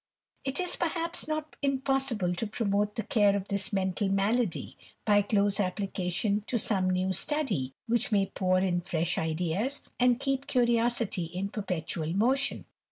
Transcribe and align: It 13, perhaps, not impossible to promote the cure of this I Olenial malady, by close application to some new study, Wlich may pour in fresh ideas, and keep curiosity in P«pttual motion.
It 0.43 0.57
13, 0.57 0.77
perhaps, 0.79 1.27
not 1.27 1.55
impossible 1.61 2.33
to 2.33 2.47
promote 2.47 2.95
the 2.95 3.03
cure 3.03 3.35
of 3.35 3.49
this 3.49 3.71
I 3.71 3.85
Olenial 3.85 4.09
malady, 4.11 4.75
by 5.05 5.21
close 5.21 5.59
application 5.59 6.43
to 6.47 6.57
some 6.57 6.89
new 6.89 7.13
study, 7.13 7.75
Wlich 7.87 8.11
may 8.11 8.25
pour 8.25 8.57
in 8.57 8.81
fresh 8.81 9.19
ideas, 9.19 9.81
and 9.99 10.19
keep 10.19 10.47
curiosity 10.47 11.25
in 11.25 11.49
P«pttual 11.49 12.15
motion. 12.15 12.65